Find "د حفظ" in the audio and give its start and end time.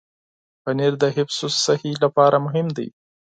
1.03-1.37